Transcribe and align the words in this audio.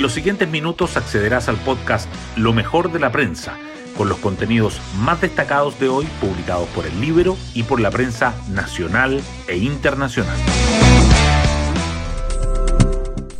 En 0.00 0.02
los 0.04 0.14
siguientes 0.14 0.48
minutos 0.48 0.96
accederás 0.96 1.50
al 1.50 1.58
podcast 1.58 2.08
Lo 2.34 2.54
mejor 2.54 2.90
de 2.90 2.98
la 2.98 3.12
prensa, 3.12 3.58
con 3.98 4.08
los 4.08 4.16
contenidos 4.16 4.80
más 4.98 5.20
destacados 5.20 5.78
de 5.78 5.90
hoy 5.90 6.06
publicados 6.22 6.66
por 6.70 6.86
el 6.86 6.98
libro 7.02 7.36
y 7.52 7.64
por 7.64 7.80
la 7.80 7.90
prensa 7.90 8.32
nacional 8.48 9.20
e 9.46 9.58
internacional. 9.58 10.38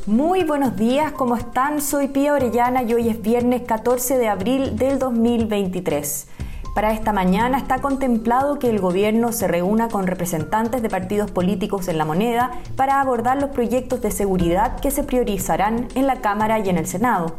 Muy 0.04 0.44
buenos 0.44 0.76
días, 0.76 1.12
¿cómo 1.12 1.34
están? 1.34 1.80
Soy 1.80 2.08
Pía 2.08 2.34
Orellana 2.34 2.82
y 2.82 2.92
hoy 2.92 3.08
es 3.08 3.22
viernes 3.22 3.62
14 3.62 4.18
de 4.18 4.28
abril 4.28 4.76
del 4.76 4.98
2023. 4.98 6.26
Para 6.74 6.92
esta 6.92 7.12
mañana 7.12 7.58
está 7.58 7.80
contemplado 7.80 8.60
que 8.60 8.70
el 8.70 8.78
gobierno 8.78 9.32
se 9.32 9.48
reúna 9.48 9.88
con 9.88 10.06
representantes 10.06 10.82
de 10.82 10.88
partidos 10.88 11.30
políticos 11.32 11.88
en 11.88 11.98
la 11.98 12.04
moneda 12.04 12.52
para 12.76 13.00
abordar 13.00 13.40
los 13.40 13.50
proyectos 13.50 14.00
de 14.02 14.12
seguridad 14.12 14.78
que 14.78 14.92
se 14.92 15.02
priorizarán 15.02 15.88
en 15.96 16.06
la 16.06 16.20
Cámara 16.20 16.60
y 16.60 16.68
en 16.68 16.78
el 16.78 16.86
Senado. 16.86 17.34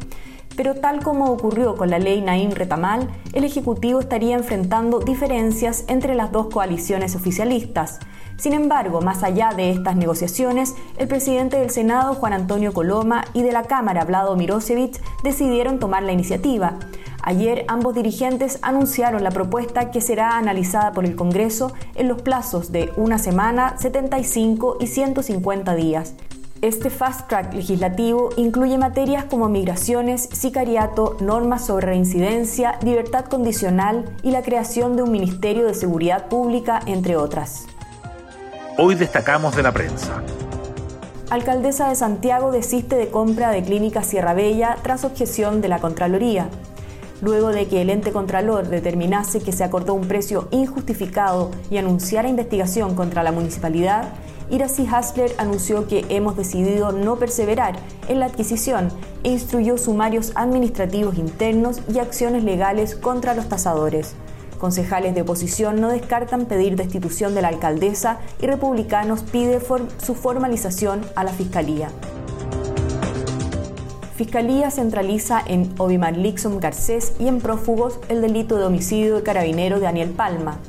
Pero 0.57 0.75
tal 0.75 1.01
como 1.01 1.31
ocurrió 1.31 1.77
con 1.77 1.89
la 1.89 1.97
ley 1.97 2.21
Naim 2.21 2.51
Retamal, 2.51 3.07
el 3.31 3.45
Ejecutivo 3.45 4.01
estaría 4.01 4.35
enfrentando 4.35 4.99
diferencias 4.99 5.85
entre 5.87 6.13
las 6.13 6.33
dos 6.33 6.47
coaliciones 6.47 7.15
oficialistas. 7.15 7.99
Sin 8.37 8.53
embargo, 8.53 9.01
más 9.01 9.23
allá 9.23 9.51
de 9.55 9.71
estas 9.71 9.95
negociaciones, 9.95 10.75
el 10.97 11.07
presidente 11.07 11.57
del 11.57 11.69
Senado, 11.69 12.15
Juan 12.15 12.33
Antonio 12.33 12.73
Coloma, 12.73 13.23
y 13.33 13.43
de 13.43 13.51
la 13.51 13.63
Cámara, 13.63 14.03
Vlado 14.03 14.35
Mirosevich, 14.35 14.99
decidieron 15.23 15.79
tomar 15.79 16.03
la 16.03 16.11
iniciativa. 16.11 16.79
Ayer 17.23 17.65
ambos 17.67 17.93
dirigentes 17.93 18.57
anunciaron 18.63 19.23
la 19.23 19.29
propuesta 19.29 19.91
que 19.91 20.01
será 20.01 20.37
analizada 20.37 20.91
por 20.91 21.05
el 21.05 21.15
Congreso 21.15 21.71
en 21.95 22.07
los 22.07 22.21
plazos 22.21 22.71
de 22.71 22.91
una 22.95 23.19
semana, 23.19 23.75
75 23.77 24.77
y 24.79 24.87
150 24.87 25.75
días. 25.75 26.15
Este 26.61 26.89
fast 26.89 27.27
track 27.27 27.53
legislativo 27.53 28.29
incluye 28.37 28.77
materias 28.77 29.25
como 29.25 29.49
migraciones, 29.49 30.29
sicariato, 30.31 31.17
normas 31.19 31.65
sobre 31.65 31.87
reincidencia, 31.87 32.77
libertad 32.83 33.25
condicional 33.25 34.05
y 34.21 34.31
la 34.31 34.41
creación 34.43 34.95
de 34.95 35.03
un 35.03 35.11
Ministerio 35.11 35.65
de 35.65 35.73
Seguridad 35.73 36.27
Pública, 36.27 36.79
entre 36.85 37.17
otras. 37.17 37.65
Hoy 38.77 38.95
destacamos 38.95 39.55
de 39.55 39.63
la 39.63 39.71
prensa. 39.71 40.23
Alcaldesa 41.29 41.89
de 41.89 41.95
Santiago 41.95 42.51
desiste 42.51 42.95
de 42.95 43.09
compra 43.09 43.51
de 43.51 43.63
Clínica 43.63 44.03
Sierra 44.03 44.33
Bella 44.33 44.77
tras 44.83 45.03
objeción 45.03 45.61
de 45.61 45.67
la 45.67 45.79
Contraloría 45.79 46.49
luego 47.21 47.49
de 47.49 47.67
que 47.67 47.81
el 47.81 47.89
ente 47.89 48.11
contralor 48.11 48.67
determinase 48.67 49.39
que 49.39 49.51
se 49.51 49.63
acordó 49.63 49.93
un 49.93 50.07
precio 50.07 50.47
injustificado 50.51 51.51
y 51.69 51.77
anunciara 51.77 52.27
investigación 52.27 52.95
contra 52.95 53.23
la 53.23 53.31
municipalidad, 53.31 54.09
Iracy 54.49 54.85
Hasler 54.85 55.33
anunció 55.37 55.87
que 55.87 56.05
hemos 56.09 56.35
decidido 56.35 56.91
no 56.91 57.15
perseverar 57.15 57.79
en 58.09 58.19
la 58.19 58.25
adquisición 58.25 58.89
e 59.23 59.31
instruyó 59.31 59.77
sumarios 59.77 60.33
administrativos 60.35 61.17
internos 61.17 61.81
y 61.93 61.99
acciones 61.99 62.43
legales 62.43 62.95
contra 62.95 63.33
los 63.33 63.47
tasadores. 63.47 64.13
Concejales 64.59 65.15
de 65.15 65.21
oposición 65.21 65.79
no 65.79 65.89
descartan 65.89 66.45
pedir 66.45 66.75
destitución 66.75 67.33
de 67.33 67.41
la 67.41 67.47
alcaldesa 67.47 68.19
y 68.41 68.45
republicanos 68.45 69.23
pide 69.23 69.59
su 70.03 70.15
formalización 70.15 71.01
a 71.15 71.23
la 71.23 71.31
Fiscalía. 71.31 71.89
Fiscalía 74.21 74.69
centraliza 74.69 75.41
en 75.43 75.73
Obimar 75.79 76.15
Lixon 76.15 76.59
Garcés 76.59 77.13
y 77.17 77.27
en 77.27 77.39
prófugos 77.39 77.99
el 78.07 78.21
delito 78.21 78.55
de 78.55 78.65
homicidio 78.65 79.15
de 79.15 79.23
carabinero 79.23 79.77
de 79.77 79.85
Daniel 79.85 80.11
Palma. 80.11 80.59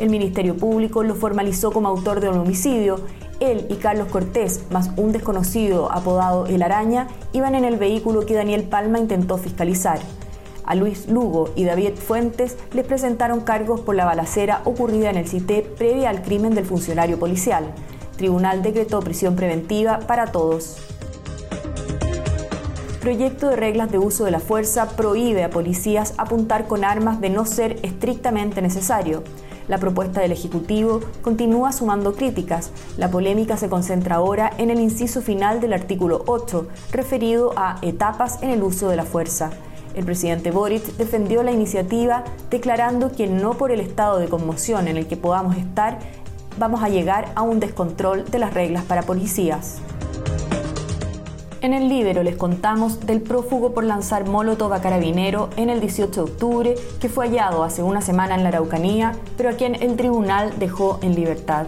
El 0.00 0.10
Ministerio 0.10 0.56
Público 0.56 1.04
lo 1.04 1.14
formalizó 1.14 1.70
como 1.70 1.86
autor 1.86 2.18
de 2.18 2.30
un 2.30 2.38
homicidio. 2.38 2.98
Él 3.38 3.64
y 3.70 3.76
Carlos 3.76 4.08
Cortés, 4.08 4.64
más 4.72 4.90
un 4.96 5.12
desconocido 5.12 5.92
apodado 5.92 6.46
El 6.46 6.64
Araña, 6.64 7.06
iban 7.32 7.54
en 7.54 7.64
el 7.64 7.76
vehículo 7.76 8.26
que 8.26 8.34
Daniel 8.34 8.64
Palma 8.64 8.98
intentó 8.98 9.38
fiscalizar. 9.38 10.00
A 10.64 10.74
Luis 10.74 11.06
Lugo 11.06 11.50
y 11.54 11.62
David 11.62 11.94
Fuentes 11.94 12.56
les 12.72 12.84
presentaron 12.84 13.42
cargos 13.42 13.82
por 13.82 13.94
la 13.94 14.04
balacera 14.04 14.62
ocurrida 14.64 15.10
en 15.10 15.16
el 15.16 15.28
CITE 15.28 15.62
previa 15.62 16.10
al 16.10 16.22
crimen 16.22 16.56
del 16.56 16.66
funcionario 16.66 17.20
policial. 17.20 17.66
Tribunal 18.16 18.64
decretó 18.64 18.98
prisión 18.98 19.36
preventiva 19.36 20.00
para 20.00 20.32
todos 20.32 20.78
proyecto 23.00 23.48
de 23.48 23.56
reglas 23.56 23.90
de 23.90 23.98
uso 23.98 24.24
de 24.24 24.30
la 24.30 24.40
fuerza 24.40 24.90
prohíbe 24.90 25.42
a 25.42 25.50
policías 25.50 26.12
apuntar 26.18 26.66
con 26.66 26.84
armas 26.84 27.20
de 27.20 27.30
no 27.30 27.46
ser 27.46 27.78
estrictamente 27.82 28.60
necesario. 28.60 29.24
La 29.68 29.78
propuesta 29.78 30.20
del 30.20 30.32
Ejecutivo 30.32 31.00
continúa 31.22 31.72
sumando 31.72 32.14
críticas. 32.14 32.72
La 32.98 33.10
polémica 33.10 33.56
se 33.56 33.68
concentra 33.68 34.16
ahora 34.16 34.50
en 34.58 34.70
el 34.70 34.80
inciso 34.80 35.22
final 35.22 35.60
del 35.60 35.72
artículo 35.72 36.24
8, 36.26 36.68
referido 36.92 37.52
a 37.56 37.78
etapas 37.82 38.42
en 38.42 38.50
el 38.50 38.62
uso 38.62 38.88
de 38.88 38.96
la 38.96 39.04
fuerza. 39.04 39.50
El 39.94 40.04
presidente 40.04 40.50
Boric 40.50 40.84
defendió 40.96 41.42
la 41.42 41.52
iniciativa 41.52 42.24
declarando 42.50 43.12
que 43.12 43.26
no 43.26 43.54
por 43.54 43.72
el 43.72 43.80
estado 43.80 44.18
de 44.18 44.28
conmoción 44.28 44.88
en 44.88 44.96
el 44.96 45.06
que 45.06 45.16
podamos 45.16 45.56
estar 45.56 45.98
vamos 46.58 46.82
a 46.82 46.88
llegar 46.88 47.32
a 47.34 47.42
un 47.42 47.60
descontrol 47.60 48.24
de 48.26 48.38
las 48.38 48.52
reglas 48.52 48.84
para 48.84 49.02
policías. 49.02 49.80
En 51.62 51.74
el 51.74 51.90
libro 51.90 52.22
les 52.22 52.36
contamos 52.36 53.04
del 53.04 53.20
prófugo 53.20 53.74
por 53.74 53.84
lanzar 53.84 54.26
molotov 54.26 54.72
a 54.72 54.80
carabinero 54.80 55.50
en 55.58 55.68
el 55.68 55.78
18 55.78 56.24
de 56.24 56.30
octubre, 56.30 56.74
que 56.98 57.10
fue 57.10 57.26
hallado 57.26 57.64
hace 57.64 57.82
una 57.82 58.00
semana 58.00 58.34
en 58.34 58.44
la 58.44 58.48
Araucanía, 58.48 59.12
pero 59.36 59.50
a 59.50 59.52
quien 59.52 59.74
el 59.74 59.94
tribunal 59.96 60.58
dejó 60.58 60.98
en 61.02 61.14
libertad. 61.14 61.66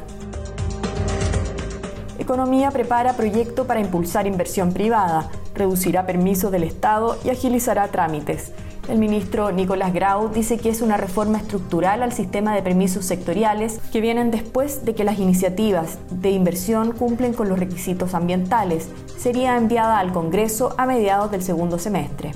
Economía 2.18 2.70
prepara 2.70 3.12
proyecto 3.16 3.66
para 3.66 3.80
impulsar 3.80 4.26
inversión 4.26 4.72
privada, 4.72 5.28
reducirá 5.54 6.06
permisos 6.06 6.50
del 6.50 6.62
Estado 6.62 7.18
y 7.22 7.28
agilizará 7.28 7.88
trámites. 7.88 8.52
El 8.88 8.98
ministro 8.98 9.52
Nicolás 9.52 9.94
Grau 9.94 10.28
dice 10.30 10.58
que 10.58 10.68
es 10.68 10.82
una 10.82 10.96
reforma 10.96 11.38
estructural 11.38 12.02
al 12.02 12.12
sistema 12.12 12.52
de 12.52 12.62
permisos 12.62 13.04
sectoriales 13.04 13.78
que 13.92 14.00
vienen 14.00 14.32
después 14.32 14.84
de 14.84 14.94
que 14.94 15.04
las 15.04 15.20
iniciativas 15.20 15.98
de 16.10 16.30
inversión 16.30 16.90
cumplen 16.90 17.32
con 17.32 17.48
los 17.48 17.60
requisitos 17.60 18.12
ambientales. 18.12 18.88
Sería 19.16 19.56
enviada 19.56 20.00
al 20.00 20.12
Congreso 20.12 20.74
a 20.78 20.86
mediados 20.86 21.30
del 21.30 21.42
segundo 21.42 21.78
semestre. 21.78 22.32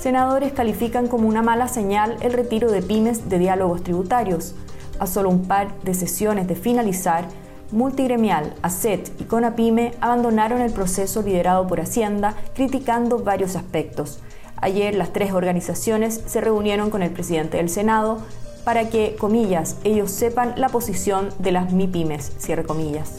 Senadores 0.00 0.52
califican 0.52 1.06
como 1.06 1.28
una 1.28 1.42
mala 1.42 1.68
señal 1.68 2.16
el 2.20 2.32
retiro 2.32 2.72
de 2.72 2.82
pymes 2.82 3.28
de 3.28 3.38
diálogos 3.38 3.84
tributarios. 3.84 4.56
A 4.98 5.06
solo 5.06 5.30
un 5.30 5.46
par 5.46 5.72
de 5.82 5.94
sesiones 5.94 6.48
de 6.48 6.56
finalizar, 6.56 7.28
Multigremial, 7.72 8.52
ACET 8.60 9.18
y 9.18 9.24
CONAPYME 9.24 9.94
abandonaron 10.02 10.60
el 10.60 10.72
proceso 10.72 11.22
liderado 11.22 11.66
por 11.66 11.80
Hacienda, 11.80 12.34
criticando 12.54 13.18
varios 13.18 13.56
aspectos. 13.56 14.20
Ayer 14.56 14.94
las 14.94 15.14
tres 15.14 15.32
organizaciones 15.32 16.22
se 16.26 16.42
reunieron 16.42 16.90
con 16.90 17.02
el 17.02 17.10
presidente 17.10 17.56
del 17.56 17.70
Senado 17.70 18.18
para 18.64 18.90
que, 18.90 19.16
comillas, 19.18 19.76
ellos 19.84 20.10
sepan 20.10 20.52
la 20.56 20.68
posición 20.68 21.30
de 21.38 21.52
las 21.52 21.72
MIPYMES, 21.72 22.32
cierre 22.38 22.64
comillas. 22.64 23.14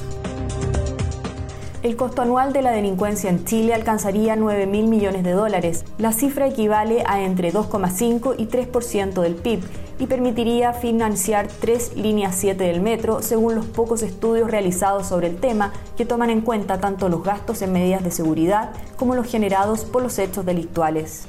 El 1.83 1.97
costo 1.97 2.21
anual 2.21 2.53
de 2.53 2.61
la 2.61 2.71
delincuencia 2.71 3.29
en 3.29 3.43
Chile 3.43 3.73
alcanzaría 3.73 4.37
9 4.37 4.67
mil 4.67 4.87
millones 4.87 5.21
de 5.25 5.33
dólares. 5.33 5.83
La 5.97 6.13
cifra 6.13 6.47
equivale 6.47 7.03
a 7.05 7.21
entre 7.21 7.51
2,5 7.51 8.35
y 8.37 8.45
3% 8.45 9.19
del 9.19 9.35
PIB 9.35 9.59
y 9.99 10.07
permitiría 10.07 10.71
financiar 10.71 11.49
tres 11.59 11.93
líneas 11.97 12.35
7 12.37 12.63
del 12.63 12.79
metro, 12.79 13.21
según 13.21 13.55
los 13.55 13.65
pocos 13.65 14.01
estudios 14.01 14.49
realizados 14.49 15.07
sobre 15.07 15.27
el 15.27 15.35
tema, 15.35 15.73
que 15.97 16.05
toman 16.05 16.29
en 16.29 16.39
cuenta 16.39 16.79
tanto 16.79 17.09
los 17.09 17.21
gastos 17.21 17.61
en 17.61 17.73
medidas 17.73 18.01
de 18.01 18.11
seguridad 18.11 18.71
como 18.95 19.13
los 19.13 19.27
generados 19.27 19.83
por 19.83 20.03
los 20.03 20.17
hechos 20.19 20.45
delictuales. 20.45 21.27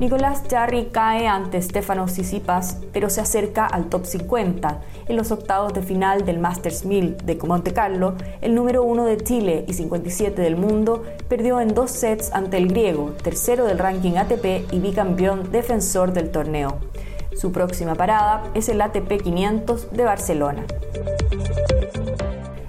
Nicolás 0.00 0.42
Jarry 0.50 0.90
cae 0.92 1.26
ante 1.26 1.62
Stefano 1.62 2.06
Sisipas, 2.06 2.78
pero 2.92 3.08
se 3.08 3.22
acerca 3.22 3.64
al 3.64 3.86
top 3.86 4.04
50. 4.04 4.80
En 5.08 5.16
los 5.16 5.32
octavos 5.32 5.72
de 5.72 5.80
final 5.80 6.26
del 6.26 6.38
Masters 6.38 6.84
1000 6.84 7.16
de 7.24 7.36
Monte 7.36 7.72
Carlo, 7.72 8.14
el 8.42 8.54
número 8.54 8.82
1 8.82 9.06
de 9.06 9.16
Chile 9.16 9.64
y 9.66 9.72
57 9.72 10.42
del 10.42 10.56
mundo 10.56 11.02
perdió 11.28 11.60
en 11.60 11.72
dos 11.72 11.92
sets 11.92 12.30
ante 12.32 12.58
el 12.58 12.68
griego, 12.68 13.12
tercero 13.22 13.64
del 13.64 13.78
ranking 13.78 14.16
ATP 14.16 14.70
y 14.70 14.80
bicampeón 14.80 15.50
defensor 15.50 16.12
del 16.12 16.30
torneo. 16.30 16.76
Su 17.34 17.50
próxima 17.50 17.94
parada 17.94 18.44
es 18.52 18.68
el 18.68 18.82
ATP 18.82 19.22
500 19.22 19.92
de 19.92 20.04
Barcelona. 20.04 20.66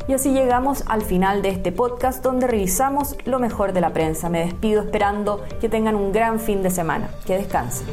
Y 0.07 0.13
así 0.13 0.31
llegamos 0.31 0.83
al 0.87 1.01
final 1.01 1.41
de 1.41 1.49
este 1.49 1.73
podcast 1.73 2.23
donde 2.23 2.47
revisamos 2.47 3.17
lo 3.25 3.39
mejor 3.39 3.73
de 3.73 3.81
la 3.81 3.91
prensa. 3.91 4.29
Me 4.29 4.39
despido 4.39 4.81
esperando 4.81 5.43
que 5.59 5.67
tengan 5.67 5.95
un 5.95 6.13
gran 6.13 6.39
fin 6.39 6.63
de 6.63 6.69
semana. 6.69 7.09
Que 7.25 7.37
descansen. 7.37 7.87